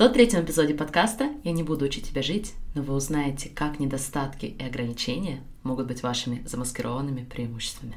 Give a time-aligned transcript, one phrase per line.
[0.00, 4.64] 103-м эпизоде подкаста «Я не буду учить тебя жить», но вы узнаете, как недостатки и
[4.64, 7.96] ограничения могут быть вашими замаскированными преимуществами.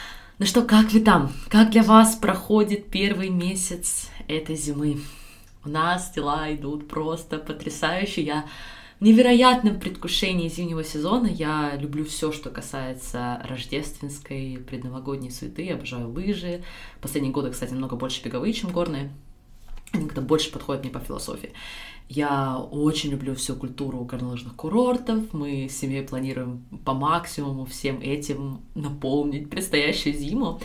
[0.41, 1.31] Ну что, как вы там?
[1.49, 4.99] Как для вас проходит первый месяц этой зимы?
[5.63, 8.23] У нас дела идут просто потрясающе.
[8.23, 8.45] Я
[8.99, 11.27] в невероятном предвкушении зимнего сезона.
[11.27, 15.61] Я люблю все, что касается рождественской, предновогодней суеты.
[15.61, 16.63] Я обожаю лыжи.
[17.01, 19.11] Последние годы, кстати, много больше беговые, чем горные.
[19.91, 21.53] Они как-то больше подходят мне по философии.
[22.07, 25.33] Я очень люблю всю культуру горнолыжных курортов.
[25.33, 30.59] Мы с семьей планируем по максимуму всем этим наполнить предстоящую зиму.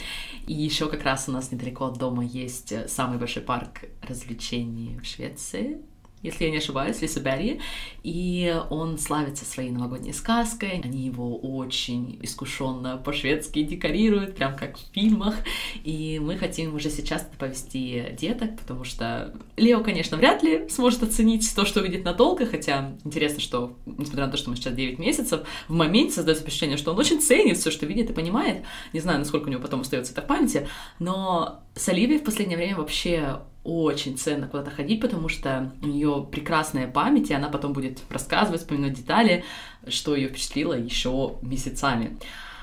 [0.47, 5.07] И еще как раз у нас недалеко от дома есть самый большой парк развлечений в
[5.07, 5.79] Швеции
[6.27, 7.61] если я не ошибаюсь, Лисаберье,
[8.03, 10.81] и он славится своей новогодней сказкой.
[10.85, 15.37] Они его очень искушенно по-шведски декорируют, прям как в фильмах,
[15.85, 21.55] и мы хотим уже сейчас повести деток, потому что Лео, конечно, вряд ли сможет оценить
[21.55, 25.47] то, что видит надолго, хотя интересно, что, несмотря на то, что мы сейчас 9 месяцев,
[25.69, 28.65] в моменте создается впечатление, что он очень ценит все, что видит и понимает.
[28.93, 30.69] Не знаю, насколько у него потом остается это в памяти,
[30.99, 36.27] но с Оливией в последнее время вообще очень ценно куда-то ходить, потому что у нее
[36.31, 39.45] прекрасная память, и она потом будет рассказывать, вспоминать детали,
[39.89, 42.17] что ее впечатлило еще месяцами.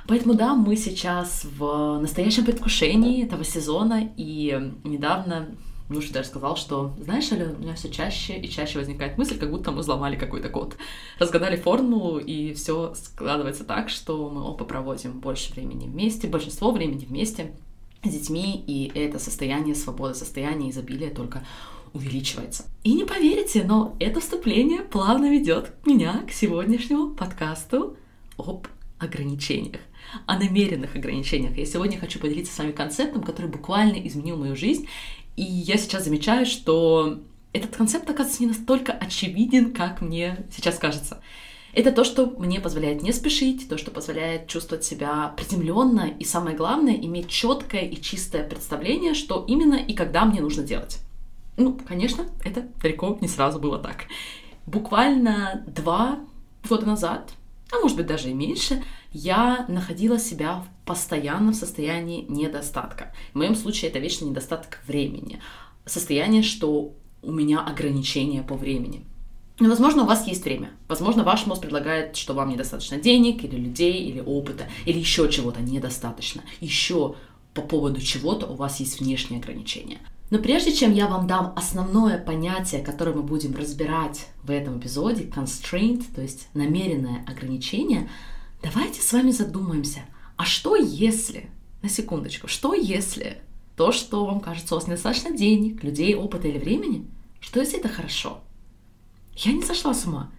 [0.07, 5.49] Поэтому да, мы сейчас в настоящем предвкушении этого сезона, и недавно
[5.89, 9.51] муж даже сказал, что, знаешь, Аля, у меня все чаще и чаще возникает мысль, как
[9.51, 10.75] будто мы взломали какой-то код.
[11.19, 17.05] Разгадали формулу, и все складывается так, что мы оба проводим больше времени вместе, большинство времени
[17.05, 17.53] вместе,
[18.03, 21.45] с детьми, и это состояние свободы, состояние изобилия только
[21.93, 22.65] увеличивается.
[22.83, 27.95] И не поверите, но это вступление плавно ведет меня к сегодняшнему подкасту
[28.37, 28.67] об
[28.99, 29.81] ограничениях,
[30.25, 31.57] о намеренных ограничениях.
[31.57, 34.87] Я сегодня хочу поделиться с вами концептом, который буквально изменил мою жизнь,
[35.35, 37.19] и я сейчас замечаю, что
[37.53, 41.21] этот концепт, оказывается, не настолько очевиден, как мне сейчас кажется.
[41.73, 46.55] Это то, что мне позволяет не спешить, то, что позволяет чувствовать себя приземленно и, самое
[46.55, 50.99] главное, иметь четкое и чистое представление, что именно и когда мне нужно делать.
[51.57, 54.05] Ну, конечно, это далеко не сразу было так.
[54.67, 56.19] Буквально два
[56.69, 57.33] года назад,
[57.71, 63.13] а может быть даже и меньше, я находила себя в постоянном состоянии недостатка.
[63.33, 65.41] В моем случае это вечный недостаток времени.
[65.85, 69.05] Состояние, что у меня ограничения по времени.
[69.59, 70.71] Но, возможно, у вас есть время.
[70.87, 75.61] Возможно, ваш мозг предлагает, что вам недостаточно денег, или людей, или опыта, или еще чего-то
[75.61, 76.41] недостаточно.
[76.59, 77.15] Еще
[77.53, 79.99] по поводу чего-то у вас есть внешние ограничения.
[80.31, 85.25] Но прежде чем я вам дам основное понятие, которое мы будем разбирать в этом эпизоде,
[85.25, 88.09] constraint, то есть намеренное ограничение,
[88.63, 89.99] давайте с вами задумаемся,
[90.35, 91.51] а что если,
[91.83, 93.37] на секундочку, что если
[93.75, 97.05] то, что вам кажется, у вас недостаточно денег, людей, опыта или времени,
[97.39, 98.39] что если это хорошо?
[99.35, 100.31] Я не сошла с ума.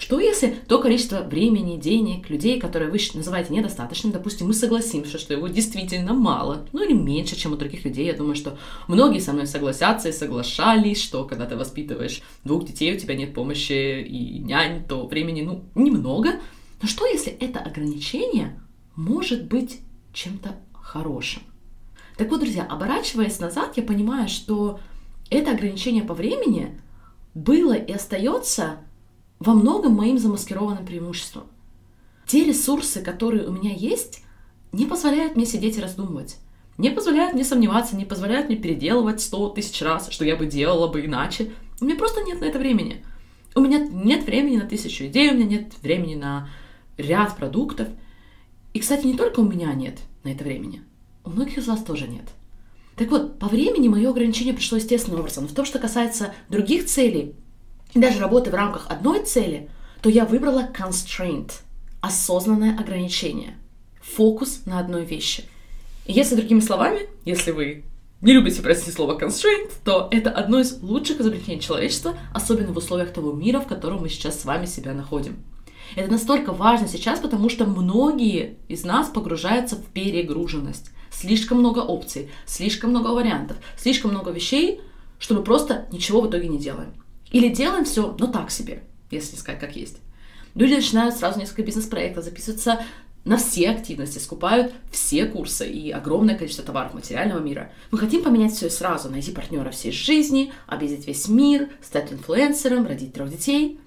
[0.00, 5.34] Что если то количество времени, денег, людей, которые вы называете недостаточным, допустим, мы согласимся, что
[5.34, 8.06] его действительно мало, ну или меньше, чем у других людей.
[8.06, 8.56] Я думаю, что
[8.88, 13.34] многие со мной согласятся и соглашались, что когда ты воспитываешь двух детей, у тебя нет
[13.34, 16.40] помощи и нянь, то времени, ну, немного.
[16.80, 18.58] Но что если это ограничение
[18.96, 19.80] может быть
[20.14, 21.42] чем-то хорошим?
[22.16, 24.80] Так вот, друзья, оборачиваясь назад, я понимаю, что
[25.28, 26.80] это ограничение по времени–
[27.34, 28.78] было и остается
[29.38, 31.44] во многом моим замаскированным преимуществом.
[32.26, 34.22] Те ресурсы, которые у меня есть,
[34.72, 36.36] не позволяют мне сидеть и раздумывать.
[36.78, 40.88] Не позволяют мне сомневаться, не позволяют мне переделывать сто тысяч раз, что я бы делала
[40.88, 41.52] бы иначе.
[41.80, 43.04] У меня просто нет на это времени.
[43.54, 46.48] У меня нет времени на тысячу идей, у меня нет времени на
[46.96, 47.88] ряд продуктов.
[48.72, 50.82] И, кстати, не только у меня нет на это времени,
[51.24, 52.24] у многих из вас тоже нет.
[53.00, 55.48] Так вот, по времени мое ограничение пришло естественным образом.
[55.48, 57.34] В том, что касается других целей,
[57.94, 59.70] и даже работы в рамках одной цели,
[60.02, 61.50] то я выбрала constraint,
[62.02, 63.56] осознанное ограничение,
[64.02, 65.44] фокус на одной вещи.
[66.04, 67.84] И если другими словами, если вы
[68.20, 73.14] не любите произнести слово constraint, то это одно из лучших изобретений человечества, особенно в условиях
[73.14, 75.42] того мира, в котором мы сейчас с вами себя находим.
[75.96, 82.30] Это настолько важно сейчас, потому что многие из нас погружаются в перегруженность слишком много опций,
[82.46, 84.80] слишком много вариантов, слишком много вещей,
[85.18, 86.94] что мы просто ничего в итоге не делаем.
[87.30, 89.98] Или делаем все, но так себе, если сказать как есть.
[90.54, 92.82] Люди начинают сразу несколько бизнес-проектов, записываться
[93.24, 97.70] на все активности, скупают все курсы и огромное количество товаров материального мира.
[97.90, 103.12] Мы хотим поменять все сразу, найти партнера всей жизни, объездить весь мир, стать инфлюенсером, родить
[103.12, 103.78] трех детей.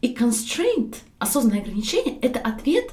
[0.00, 2.92] И constraint, осознанное ограничение, это ответ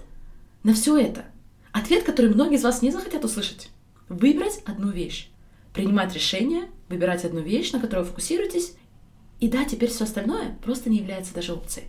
[0.63, 1.25] на все это.
[1.71, 3.69] Ответ, который многие из вас не захотят услышать.
[4.10, 5.30] Выбрать одну вещь.
[5.74, 8.74] Принимать решение, выбирать одну вещь, на которую фокусируетесь,
[9.40, 11.88] и да, теперь все остальное просто не является даже опцией.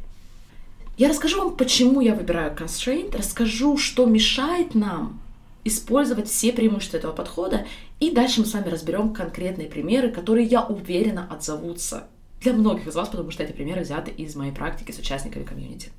[0.98, 5.20] Я расскажу вам, почему я выбираю constraint, расскажу, что мешает нам
[5.62, 7.66] использовать все преимущества этого подхода,
[8.00, 12.08] и дальше мы с вами разберем конкретные примеры, которые, я уверена, отзовутся
[12.40, 15.90] для многих из вас, потому что эти примеры взяты из моей практики с участниками комьюнити.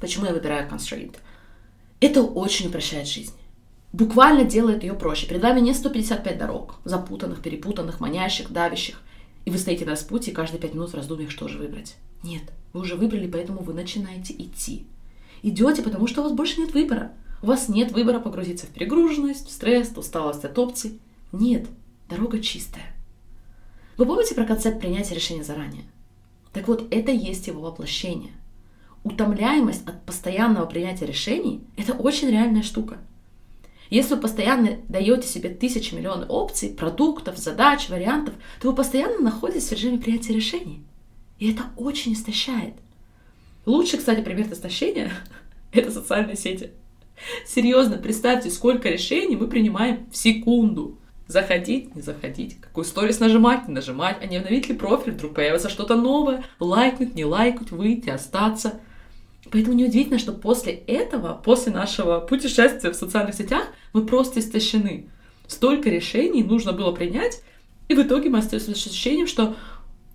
[0.00, 1.16] Почему я выбираю constraint?
[2.00, 3.32] Это очень упрощает жизнь.
[3.94, 5.28] Буквально делает ее проще.
[5.28, 9.00] Перед вами не 155 дорог, запутанных, перепутанных, манящих, давящих.
[9.44, 11.94] И вы стоите на распутье и каждые пять минут в раздумьях, что же выбрать.
[12.24, 12.42] Нет,
[12.72, 14.88] вы уже выбрали, поэтому вы начинаете идти.
[15.42, 17.12] Идете, потому что у вас больше нет выбора.
[17.40, 20.98] У вас нет выбора погрузиться в перегруженность, в стресс, усталость от опций.
[21.30, 21.68] Нет,
[22.10, 22.96] дорога чистая.
[23.96, 25.84] Вы помните про концепт принятия решения заранее?
[26.52, 28.32] Так вот, это есть его воплощение.
[29.04, 32.98] Утомляемость от постоянного принятия решений– это очень реальная штука.
[33.94, 39.68] Если вы постоянно даете себе тысячи миллионов опций, продуктов, задач, вариантов, то вы постоянно находитесь
[39.68, 40.82] в режиме принятия решений.
[41.38, 42.74] И это очень истощает.
[43.66, 45.12] Лучший, кстати, пример истощения–
[45.72, 46.72] это социальные сети.
[47.46, 50.98] Серьезно, представьте, сколько решений мы принимаем в секунду.
[51.28, 55.68] Заходить, не заходить, какую сторис нажимать, не нажимать, а не обновить ли профиль, вдруг появится
[55.68, 58.80] что-то новое, лайкнуть, не лайкнуть, выйти, остаться.
[59.54, 65.08] Поэтому неудивительно, что после этого, после нашего путешествия в социальных сетях, мы просто истощены.
[65.46, 67.40] Столько решений нужно было принять,
[67.86, 69.54] и в итоге мы остаемся с ощущением, что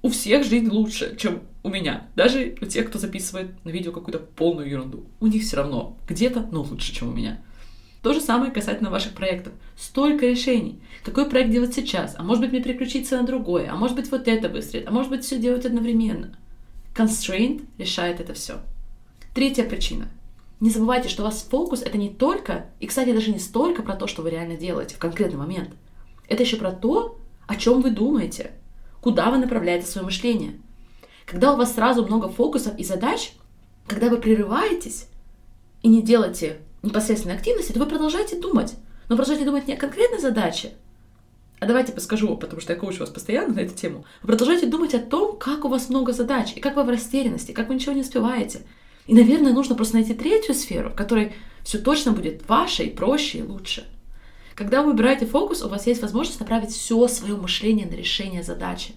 [0.01, 2.07] у всех жизнь лучше, чем у меня.
[2.17, 5.05] Даже у тех, кто записывает на видео какую-то полную ерунду.
[5.21, 7.39] У них все равно где-то, но лучше, чем у меня.
[8.01, 9.53] То же самое касательно ваших проектов.
[9.77, 10.81] Столько решений.
[11.05, 12.13] Какой проект делать сейчас?
[12.17, 13.71] А может быть мне переключиться на другое?
[13.71, 14.89] А может быть вот это выстрелит?
[14.89, 16.37] А может быть все делать одновременно?
[16.93, 18.59] Constraint решает это все.
[19.33, 20.09] Третья причина.
[20.59, 23.95] Не забывайте, что у вас фокус это не только, и, кстати, даже не столько про
[23.95, 25.69] то, что вы реально делаете в конкретный момент.
[26.27, 27.17] Это еще про то,
[27.47, 28.51] о чем вы думаете,
[29.01, 30.59] куда вы направляете свое мышление.
[31.25, 33.33] Когда у вас сразу много фокусов и задач,
[33.87, 35.07] когда вы прерываетесь
[35.81, 38.75] и не делаете непосредственной активности, то вы продолжаете думать.
[39.07, 40.73] Но продолжаете думать не о конкретной задаче,
[41.59, 44.05] а давайте подскажу, потому что я коучу вас постоянно на эту тему.
[44.21, 47.51] Вы продолжаете думать о том, как у вас много задач, и как вы в растерянности,
[47.51, 48.61] как вы ничего не успеваете.
[49.09, 51.33] И, наверное, нужно просто найти третью сферу, в которой
[51.63, 53.87] все точно будет вашей, проще и лучше.
[54.53, 58.93] Когда вы выбираете фокус, у вас есть возможность направить все свое мышление на решение задачи.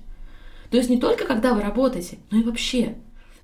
[0.69, 2.97] То есть не только когда вы работаете, но и вообще.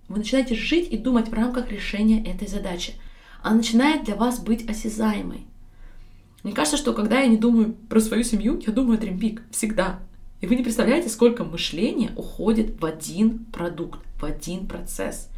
[0.08, 2.92] Вы начинаете жить и думать в рамках решения этой задачи.
[3.42, 5.46] Она начинает для вас быть осязаемой.
[6.42, 10.00] Мне кажется, что когда я не думаю про свою семью, я думаю о Dream Всегда.
[10.42, 15.30] И вы не представляете, сколько мышления уходит в один продукт, в один процесс.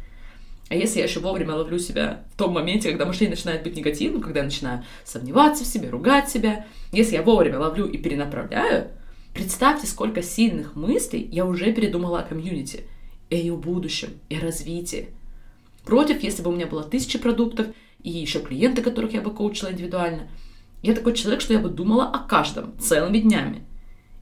[0.71, 4.21] А если я еще вовремя ловлю себя в том моменте, когда мышление начинает быть негативным,
[4.21, 8.87] когда я начинаю сомневаться в себе, ругать себя, если я вовремя ловлю и перенаправляю,
[9.33, 12.85] представьте, сколько сильных мыслей я уже передумала о комьюнити,
[13.29, 15.09] о ее будущем, и развитии.
[15.83, 17.67] Против, если бы у меня было тысячи продуктов
[18.01, 20.29] и еще клиенты, которых я бы коучила индивидуально,
[20.83, 23.65] я такой человек, что я бы думала о каждом целыми днями–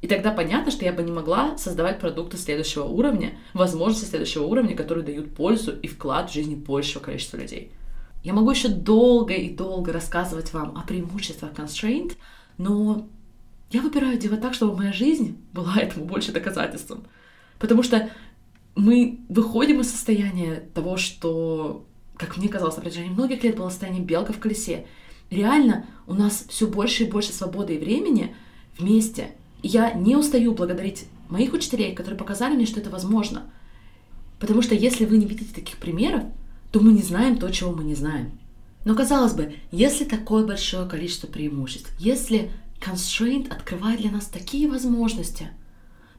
[0.01, 4.75] и тогда понятно, что я бы не могла создавать продукты следующего уровня, возможности следующего уровня,
[4.75, 7.71] которые дают пользу и вклад в жизни большего количества людей.
[8.23, 12.15] Я могу еще долго и долго рассказывать вам о преимуществах constraint,
[12.57, 13.07] но
[13.71, 17.05] я выбираю делать так, чтобы моя жизнь была этому больше доказательством.
[17.59, 18.09] Потому что
[18.75, 24.03] мы выходим из состояния того, что, как мне казалось, на протяжении многих лет было состояние
[24.03, 24.87] белка в колесе.
[25.29, 28.33] Реально у нас все больше и больше свободы и времени
[28.77, 33.43] вместе— я не устаю благодарить моих учителей, которые показали мне, что это возможно.
[34.39, 36.23] Потому что если вы не видите таких примеров,
[36.71, 38.31] то мы не знаем то, чего мы не знаем.
[38.85, 45.49] Но казалось бы, если такое большое количество преимуществ, если constraint открывает для нас такие возможности,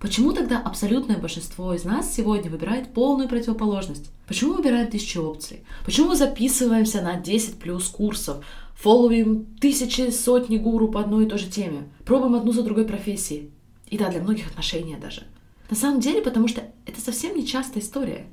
[0.01, 4.11] почему тогда абсолютное большинство из нас сегодня выбирает полную противоположность?
[4.27, 5.65] Почему выбираем тысячи опций?
[5.85, 11.39] Почему мы записываемся на 10 плюс курсов, фолловим тысячи, сотни гуру по одной и той
[11.39, 13.51] же теме, пробуем одну за другой профессии.
[13.89, 15.25] И да, для многих отношения даже.
[15.69, 18.27] На самом деле, потому что это совсем не частая история.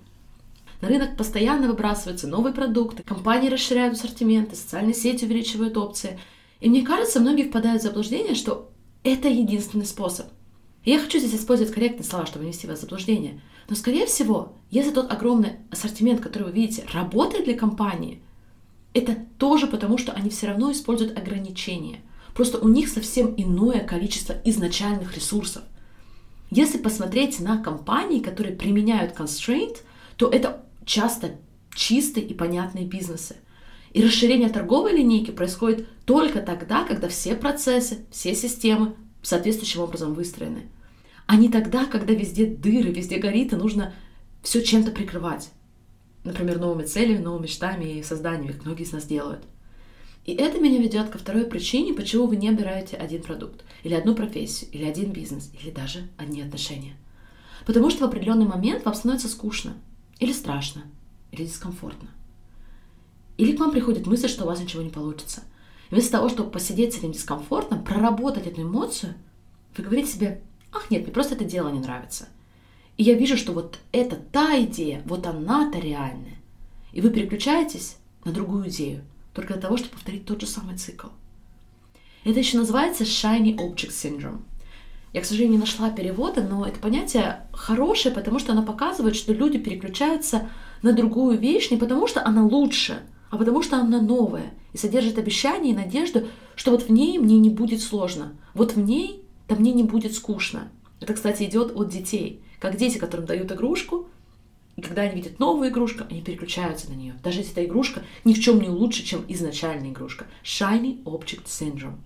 [0.82, 6.20] На рынок постоянно выбрасываются новые продукты, компании расширяют ассортименты, социальные сети увеличивают опции.
[6.60, 8.70] И мне кажется, многие впадают в заблуждение, что
[9.04, 10.28] это единственный способ.
[10.88, 13.42] Я хочу здесь использовать корректные слова, чтобы ввести вас в заблуждение.
[13.68, 18.22] Но, скорее всего, если тот огромный ассортимент, который вы видите, работает для компании,
[18.94, 22.00] это тоже потому, что они все равно используют ограничения.
[22.34, 25.64] Просто у них совсем иное количество изначальных ресурсов.
[26.52, 29.80] Если посмотреть на компании, которые применяют constraint,
[30.16, 31.32] то это часто
[31.76, 33.36] чистые и понятные бизнесы.
[33.92, 40.70] И расширение торговой линейки происходит только тогда, когда все процессы, все системы соответствующим образом выстроены.
[41.28, 43.94] А не тогда, когда везде дыры, везде горит, и нужно
[44.42, 45.52] все чем-то прикрывать.
[46.24, 49.44] Например, новыми целями, новыми мечтами и созданием их многие из нас делают.
[50.26, 54.16] И это меня ведет ко второй причине, почему вы не выбираете один продукт, или одну
[54.16, 56.96] профессию, или один бизнес, или даже одни отношения.
[57.66, 59.76] Потому что в определенный момент вам становится скучно,
[60.20, 60.84] или страшно,
[61.32, 62.10] или дискомфортно.
[63.38, 65.44] Или к вам приходит мысль, что у вас ничего не получится.
[65.90, 69.14] И вместо того, чтобы посидеть с этим дискомфортом, проработать эту эмоцию,
[69.78, 72.28] вы говорите себе, ах нет, мне просто это дело не нравится.
[72.98, 76.38] И я вижу, что вот это та идея, вот она-то реальная.
[76.94, 79.04] И вы переключаетесь на другую идею–
[79.38, 81.10] только для того, чтобы повторить тот же самый цикл.
[82.24, 84.40] Это еще называется Shiny Object Syndrome.
[85.14, 89.34] Я, к сожалению, не нашла перевода, но это понятие хорошее, потому что оно показывает, что
[89.34, 90.50] люди переключаются
[90.82, 95.20] на другую вещь не потому, что она лучше, а потому что она новая и содержит
[95.20, 99.56] обещание и надежду, что вот в ней мне не будет сложно, вот в ней то
[99.56, 100.72] мне не будет скучно.
[101.00, 102.42] Это, кстати, идет от детей.
[102.60, 104.10] Как дети, которым дают игрушку,
[104.76, 107.16] и когда они видят новую игрушку, они переключаются на нее.
[107.24, 110.28] Даже если эта игрушка ни в чем не лучше, чем изначальная игрушка.
[110.44, 111.98] Shiny Object Syndrome.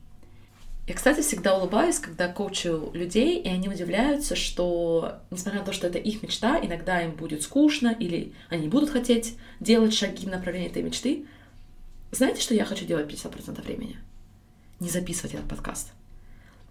[0.88, 5.88] Я, кстати, всегда улыбаюсь, когда коучу людей, и они удивляются, что, несмотря на то, что
[5.88, 10.70] это их мечта, иногда им будет скучно, или они будут хотеть делать шаги в направлении
[10.70, 11.26] этой мечты.
[12.12, 13.98] Знаете, что я хочу делать 50% времени?
[14.80, 15.94] Не записывать этот подкаст.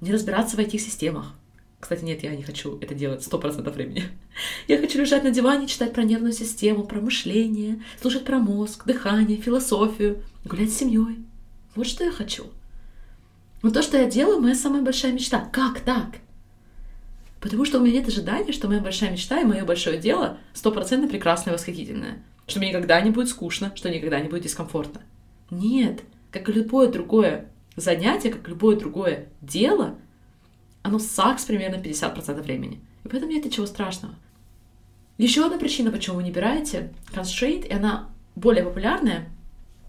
[0.00, 1.34] Не разбираться в этих-системах.
[1.80, 4.04] Кстати, нет, я не хочу это делать сто процентов времени.
[4.68, 9.38] Я хочу лежать на диване, читать про нервную систему, про мышление, слушать про мозг, дыхание,
[9.38, 11.24] философию, гулять с семьей.
[11.74, 12.46] Вот что я хочу.
[13.62, 15.40] Но то, что я делаю, моя самая большая мечта.
[15.52, 16.16] Как так?
[17.40, 21.08] Потому что у меня нет ожидания, что моя большая мечта и мое большое дело стопроцентно
[21.08, 22.22] прекрасное и восхитительное.
[22.46, 25.00] Что мне никогда не будет скучно, что никогда не будет дискомфортно.
[25.50, 27.48] Нет, как и любое другое
[27.80, 29.96] занятие, как любое другое дело—
[30.82, 32.80] оно сакс примерно 50% времени.
[33.04, 34.14] И поэтому нет ничего страшного.
[35.18, 39.28] Еще одна причина, почему вы не бираете constraint, и она более популярная,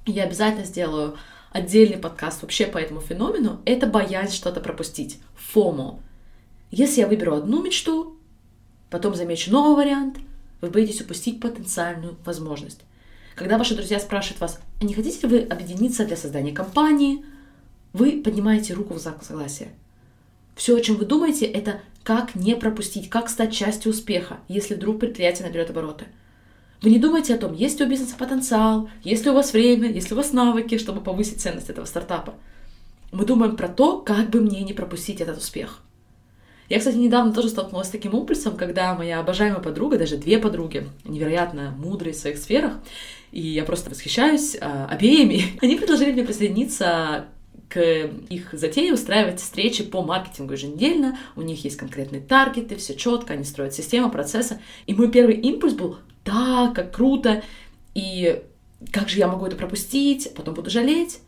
[0.06, 1.18] я обязательно сделаю
[1.52, 5.20] отдельный подкаст вообще по этому феномену, это боязнь что-то пропустить.
[5.54, 6.00] FOMO.
[6.70, 8.18] Если я выберу одну мечту,
[8.90, 10.18] потом замечу новый вариант,
[10.60, 12.82] вы боитесь упустить потенциальную возможность.
[13.36, 17.24] Когда ваши друзья спрашивают вас, а не хотите ли вы объединиться для создания компании,
[17.94, 19.70] вы поднимаете руку в знак согласия.
[20.56, 25.00] Все, о чем вы думаете, это как не пропустить, как стать частью успеха, если вдруг
[25.00, 26.06] предприятие наберет обороты.
[26.82, 29.92] Вы не думаете о том, есть ли у бизнеса потенциал, есть ли у вас время,
[29.92, 32.34] есть ли у вас навыки, чтобы повысить ценность этого стартапа.
[33.12, 35.82] Мы думаем про то, как бы мне не пропустить этот успех.
[36.70, 40.88] Я, кстати, недавно тоже столкнулась с таким импульсом, когда моя обожаемая подруга, даже две подруги,
[41.04, 42.80] невероятно мудрые в своих сферах,
[43.32, 47.26] и я просто восхищаюсь э, обеими, они предложили мне присоединиться
[47.72, 53.34] к их затее устраивать встречи по маркетингу еженедельно, у них есть конкретные таргеты, все четко,
[53.34, 54.60] они строят систему, процессы.
[54.88, 57.44] И мой первый импульс был, так, как круто,
[57.96, 58.42] и
[58.92, 61.20] как же я могу это пропустить, потом буду жалеть.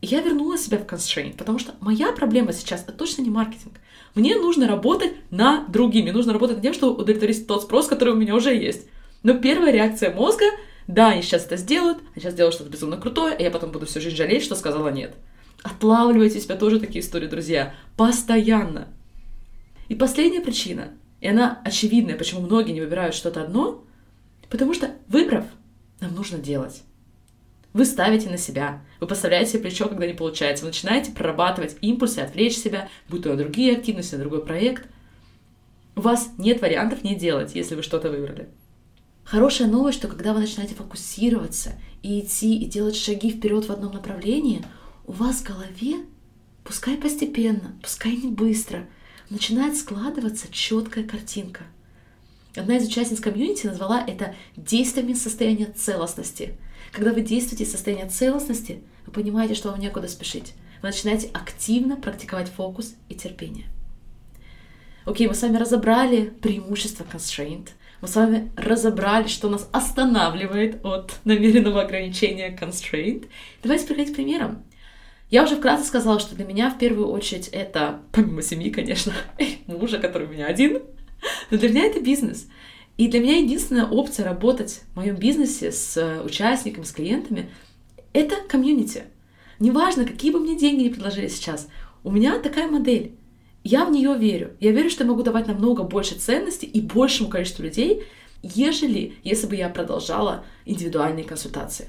[0.00, 3.74] Я вернула себя в constraint, потому что моя проблема сейчас это точно не маркетинг.
[4.14, 8.16] Мне нужно работать над другими, нужно работать над тем, чтобы удовлетворить тот спрос, который у
[8.16, 8.88] меня уже есть.
[9.22, 10.44] Но первая реакция мозга,
[10.88, 13.86] да, они сейчас это сделают, они сейчас сделают что-то безумно крутое, и я потом буду
[13.86, 15.14] всю жизнь жалеть, что сказала нет.
[15.70, 17.74] Отлавливайте себя тоже такие истории, друзья.
[17.96, 18.88] Постоянно.
[19.88, 23.84] И последняя причина, и она очевидная, почему многие не выбирают что-то одно,
[24.48, 25.44] потому что, выбрав,
[26.00, 26.82] нам нужно делать.
[27.74, 32.20] Вы ставите на себя, вы поставляете себе плечо, когда не получается, вы начинаете прорабатывать импульсы,
[32.20, 34.88] отвлечь себя, будь то на другие активности, на другой проект.
[35.96, 38.48] У вас нет вариантов не делать, если вы что-то выбрали.
[39.24, 41.72] Хорошая новость, что когда вы начинаете фокусироваться
[42.02, 44.64] и идти и делать шаги вперед в одном направлении–
[45.08, 46.04] у вас в голове,
[46.62, 48.86] пускай постепенно, пускай не быстро,
[49.30, 51.62] начинает складываться четкая картинка.
[52.54, 56.58] Одна из участниц комьюнити назвала это действиями состояния целостности.
[56.92, 60.52] Когда вы действуете из состояния целостности, вы понимаете, что вам некуда спешить.
[60.82, 63.66] Вы начинаете активно практиковать фокус и терпение.
[65.06, 67.68] Окей, мы с вами разобрали преимущества constraint.
[68.02, 73.26] Мы с вами разобрали, что нас останавливает от намеренного ограничения constraint.
[73.62, 74.64] Давайте переходить к примерам.
[75.30, 79.12] Я уже вкратце сказала, что для меня в первую очередь это, помимо семьи, конечно,
[79.66, 80.82] мужа, который у меня один,
[81.50, 82.48] но для меня это бизнес.
[82.96, 87.50] И для меня единственная опция работать в моем бизнесе с э, участниками, с клиентами—
[88.12, 89.04] это комьюнити.
[89.60, 91.68] Неважно, какие бы мне деньги не предложили сейчас,
[92.04, 93.12] у меня такая модель.
[93.62, 94.56] Я в нее верю.
[94.60, 98.04] Я верю, что я могу давать намного больше ценностей и большему количеству людей,
[98.42, 101.88] ежели если бы я продолжала индивидуальные консультации.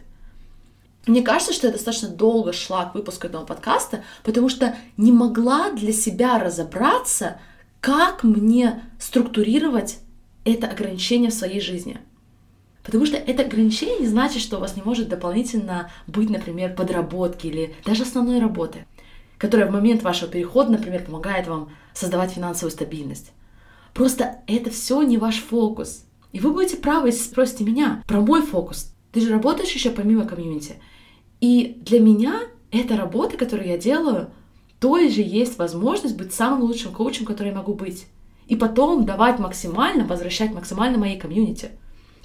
[1.08, 5.72] Мне кажется, что я достаточно долго шла к выпуску этого подкаста, потому что не могла
[5.72, 7.40] для себя разобраться,
[7.80, 10.00] как мне структурировать
[10.46, 12.00] это ограничение в своей жизни.
[12.84, 17.48] Потому что это ограничение не значит, что у вас не может дополнительно быть, например, подработки
[17.48, 18.86] или даже основной работы
[19.40, 23.32] которая в момент вашего перехода, например, помогает вам создавать финансовую стабильность.
[23.94, 26.06] Просто это все не ваш фокус.
[26.32, 28.94] И вы будете правы, если спросите меня про мой фокус.
[29.12, 30.76] Ты же работаешь еще помимо комьюнити.
[31.42, 32.42] И для меня
[32.72, 34.30] эта работа, которую я делаю,
[34.80, 38.08] той же есть возможность быть самым лучшим коучем, который я могу быть.
[38.48, 41.72] И потом давать максимально, возвращать максимально моей комьюнити.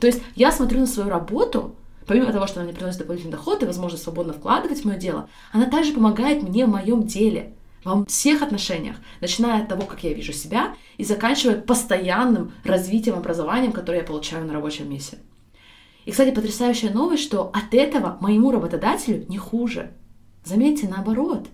[0.00, 3.62] То есть я смотрю на свою работу Помимо того, что она мне приносит дополнительный доход
[3.62, 8.04] и возможность свободно вкладывать в мое дело, она также помогает мне в моем деле, во
[8.06, 13.99] всех отношениях, начиная от того, как я вижу себя, и заканчивая постоянным развитием образованием, которое
[13.99, 15.18] я получаю на рабочем месте.
[16.04, 19.92] И, кстати, потрясающая новость, что от этого моему работодателю не хуже.
[20.44, 21.46] Заметьте, наоборот.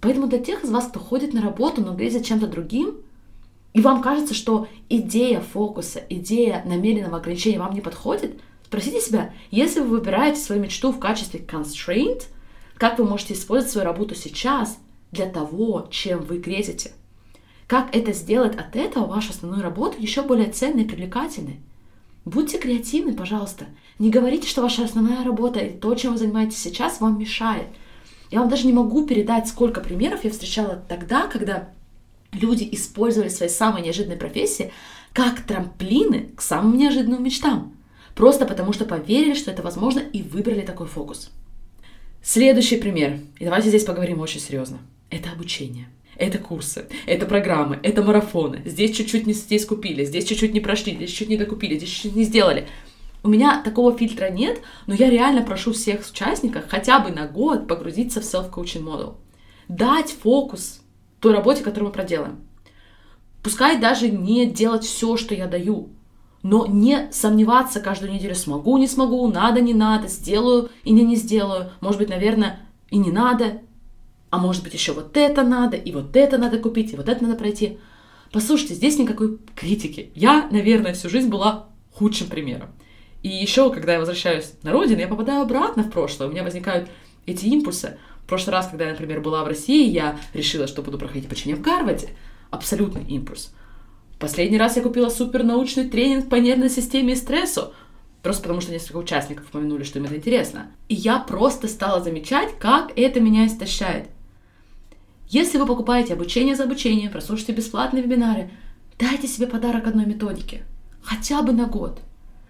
[0.00, 2.96] Поэтому для тех из вас, кто ходит на работу, но грезит чем-то другим,
[3.72, 9.80] и вам кажется, что идея фокуса, идея намеренного ограничения вам не подходит, Спросите себя, если
[9.80, 12.24] вы выбираете свою мечту в качестве constraint,
[12.76, 14.78] как вы можете использовать свою работу сейчас
[15.10, 16.92] для того, чем вы грезите?
[17.66, 21.60] Как это сделать от этого вашу основную работу еще более ценной и привлекательной?
[22.28, 23.64] Будьте креативны, пожалуйста.
[23.98, 27.68] Не говорите, что ваша основная работа и то, чем вы занимаетесь сейчас, вам мешает.
[28.30, 31.70] Я вам даже не могу передать, сколько примеров я встречала тогда, когда
[32.32, 34.72] люди использовали свои самые неожиданные профессии
[35.14, 37.72] как трамплины к самым неожиданным мечтам.
[38.14, 41.30] Просто потому, что поверили, что это возможно, и выбрали такой фокус.
[42.22, 43.20] Следующий пример.
[43.38, 44.80] И давайте здесь поговорим очень серьезно.
[45.08, 45.88] Это обучение.
[46.18, 48.62] Это курсы, это программы, это марафоны.
[48.64, 52.16] Здесь чуть-чуть не здесь купили, здесь чуть-чуть не прошли, здесь чуть не докупили, здесь чуть-чуть
[52.16, 52.66] не сделали.
[53.22, 57.68] У меня такого фильтра нет, но я реально прошу всех участников хотя бы на год
[57.68, 59.14] погрузиться в self-coaching model.
[59.68, 60.80] Дать фокус
[61.20, 62.40] той работе, которую мы проделаем.
[63.42, 65.90] Пускай даже не делать все, что я даю,
[66.42, 71.14] но не сомневаться каждую неделю, смогу, не смогу, надо, не надо, сделаю и не не
[71.14, 73.60] сделаю, может быть, наверное, и не надо,
[74.30, 77.22] а может быть, еще вот это надо, и вот это надо купить, и вот это
[77.22, 77.78] надо пройти.
[78.32, 80.12] Послушайте, здесь никакой критики.
[80.14, 82.68] Я, наверное, всю жизнь была худшим примером.
[83.22, 86.88] И еще, когда я возвращаюсь на родину, я попадаю обратно в прошлое, у меня возникают
[87.26, 87.98] эти импульсы.
[88.24, 91.56] В прошлый раз, когда я, например, была в России, я решила, что буду проходить обучение
[91.56, 92.10] в Гарварде.
[92.50, 93.54] Абсолютный импульс.
[94.18, 97.72] Последний раз я купила супернаучный тренинг по нервной системе и стрессу,
[98.22, 100.70] просто потому что несколько участников упомянули, что им это интересно.
[100.88, 104.08] И я просто стала замечать, как это меня истощает.
[105.28, 108.50] Если вы покупаете обучение за обучение, прослушайте бесплатные вебинары,
[108.98, 110.64] дайте себе подарок одной методики.
[111.02, 112.00] Хотя бы на год.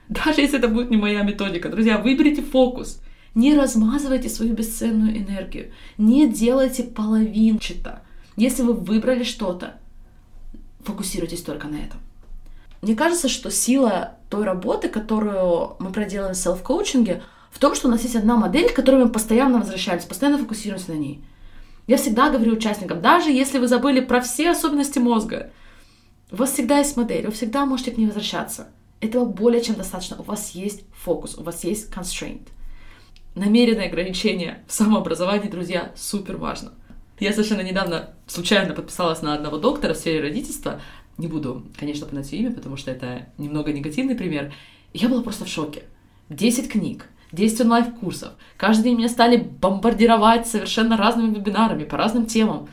[0.09, 1.69] Даже если это будет не моя методика.
[1.69, 3.01] Друзья, выберите фокус.
[3.35, 5.73] Не размазывайте свою бесценную энергию.
[5.99, 8.03] Не делайте половинчато.
[8.37, 9.75] Если вы выбрали что-то,
[10.85, 12.01] фокусируйтесь только на этом.
[12.81, 17.91] Мне кажется, что сила той работы, которую мы проделаем в селф-коучинге, в том, что у
[17.91, 21.25] нас есть одна модель, к которой мы постоянно возвращаемся, постоянно фокусируемся на ней.
[21.89, 25.51] Я всегда говорю участникам, даже если вы забыли про все особенности мозга,
[26.31, 28.69] у вас всегда есть модель, вы всегда можете к ней возвращаться.
[29.01, 30.19] Этого более чем достаточно.
[30.19, 32.49] У вас есть фокус, у вас есть constraint.
[33.35, 36.75] Намеренное ограничение в самообразовании, друзья, супер важно.
[37.21, 40.83] Я совершенно недавно случайно подписалась на одного доктора в сфере родительства.
[41.17, 44.53] Не буду, конечно, упоминать имя, потому что это немного негативный пример.
[44.93, 45.85] я была просто в шоке.
[46.29, 48.33] 10 книг, 10 онлайн-курсов.
[48.57, 52.69] Каждый день меня стали бомбардировать совершенно разными вебинарами по разным темам.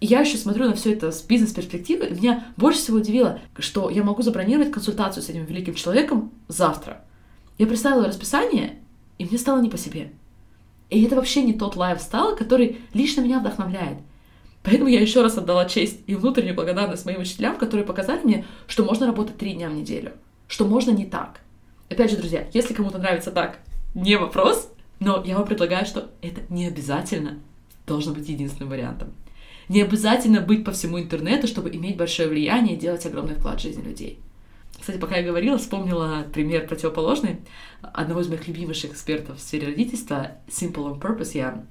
[0.00, 3.90] И я еще смотрю на все это с бизнес-перспективы, и меня больше всего удивило, что
[3.90, 7.04] я могу забронировать консультацию с этим великим человеком завтра.
[7.58, 8.78] Я представила расписание,
[9.18, 10.12] и мне стало не по себе.
[10.88, 13.98] И это вообще не тот лайфстайл, который лично меня вдохновляет.
[14.62, 18.84] Поэтому я еще раз отдала честь и внутреннюю благодарность моим учителям, которые показали мне, что
[18.84, 20.12] можно работать три дня в неделю,
[20.48, 21.40] что можно не так.
[21.88, 23.58] Опять же, друзья, если кому-то нравится так,
[23.94, 27.38] не вопрос, но я вам предлагаю, что это не обязательно
[27.86, 29.12] должно быть единственным вариантом.
[29.68, 33.62] Не обязательно быть по всему интернету, чтобы иметь большое влияние и делать огромный вклад в
[33.62, 34.18] жизнь людей.
[34.78, 37.40] Кстати, пока я говорила, вспомнила пример противоположный
[37.80, 41.30] одного из моих любимейших экспертов в сфере родительства, Simple on Purpose.
[41.34, 41.64] Я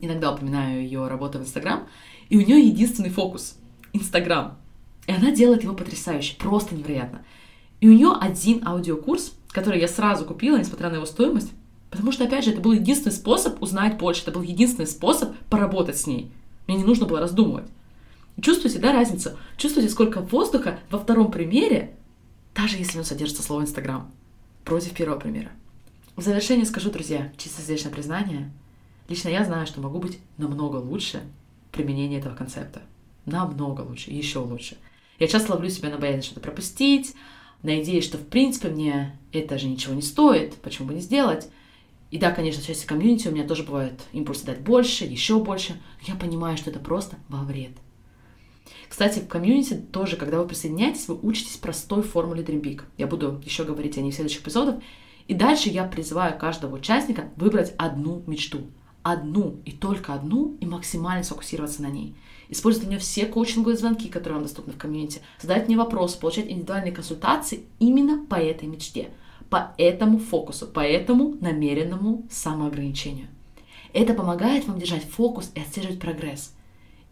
[0.00, 1.88] иногда упоминаю ее работу в Инстаграм,
[2.28, 3.58] и у нее единственный фокус—
[3.92, 4.58] Инстаграм.
[5.06, 7.24] И она делает его потрясающе, просто невероятно.
[7.80, 11.52] И у нее один аудиокурс, который я сразу купила, несмотря на его стоимость,
[11.92, 15.98] потому что, опять же, это был единственный способ узнать больше, это был единственный способ поработать
[15.98, 16.32] с ней.
[16.66, 17.66] Мне не нужно было раздумывать.
[18.40, 19.32] Чувствуете, да, разницу?
[19.58, 21.94] Чувствуете, сколько воздуха во втором примере,
[22.54, 24.10] даже если он содержится слово Инстаграм,
[24.64, 25.50] против первого примера.
[26.16, 28.50] В завершение скажу, друзья, чисто сердечное признание.
[29.08, 31.20] Лично я знаю, что могу быть намного лучше
[31.72, 32.82] в этого концепта.
[33.26, 34.78] Намного лучше, еще лучше.
[35.18, 37.14] Я часто ловлю себя на боязни что-то пропустить,
[37.62, 41.48] на идее, что в принципе мне это же ничего не стоит, почему бы не сделать.
[42.12, 45.80] И да, конечно, в части комьюнити у меня тоже бывает импульсы дать больше, еще больше,
[46.02, 47.72] но я понимаю, что это просто во вред.
[48.90, 52.82] Кстати, в комьюнити тоже, когда вы присоединяетесь, вы учитесь простой формуле Dream Big.
[52.98, 54.82] Я буду еще говорить о ней в следующих эпизодах.
[55.26, 58.66] И дальше я призываю каждого участника выбрать одну мечту.
[59.02, 62.14] Одну и только одну, и максимально сфокусироваться на ней.
[62.50, 65.22] Использовать для нее все коучинговые звонки, которые вам доступны в комьюнити.
[65.40, 69.08] Задать мне вопросы, получать индивидуальные консультации именно по этой мечте,
[69.52, 73.28] по этому фокусу, по этому намеренному самоограничению.
[73.92, 76.54] Это помогает вам держать фокус и отслеживать прогресс.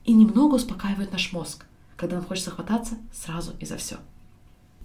[0.04, 1.66] И немного успокаивает наш мозг
[2.00, 3.96] когда нам хочется хвататься сразу и за все.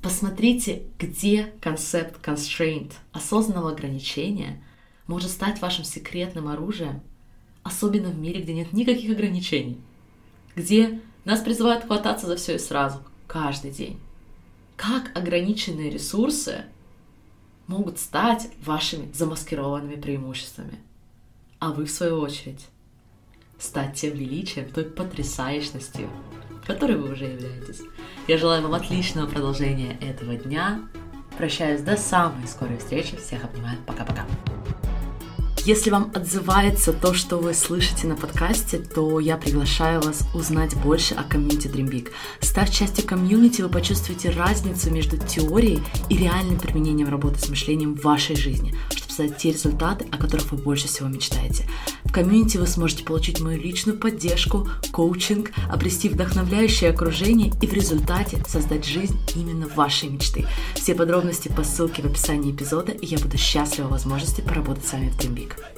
[0.02, 4.62] Посмотрите, где концепт constraint, осознанного ограничения,
[5.08, 7.00] может стать вашим секретным оружием,
[7.64, 9.80] особенно в мире, где нет никаких ограничений,
[10.58, 13.98] где нас призывают хвататься за все и сразу, каждый день.
[14.76, 16.66] Как ограниченные ресурсы
[17.68, 20.80] могут стать вашими замаскированными преимуществами.
[21.60, 22.68] А вы, в свою очередь,
[23.58, 26.10] стать тем величием, той потрясающностью,
[26.66, 27.82] которой вы уже являетесь.
[28.28, 30.82] Я желаю вам отличного продолжения этого дня.
[31.38, 33.18] Прощаюсь до самой скорой встречи.
[33.18, 33.78] Всех обнимаю.
[33.86, 34.26] Пока-пока.
[35.66, 41.16] Если вам отзывается то, что вы слышите на подкасте, то я приглашаю вас узнать больше
[41.16, 42.12] о комьюнити Dream Big.
[42.40, 48.04] Став частью комьюнити, вы почувствуете разницу между теорией и реальным применением работы с мышлением в
[48.04, 51.68] вашей жизни, чтобы создать те результаты, о которых вы больше всего мечтаете.
[52.04, 58.44] В комьюнити вы сможете получить мою личную поддержку, коучинг, обрести вдохновляющее окружение и в результате
[58.48, 60.46] создать жизнь именно вашей мечты.
[60.76, 65.10] Все подробности по ссылке в описании эпизода, и я буду счастлива возможности поработать с вами
[65.10, 65.75] в Dream Big.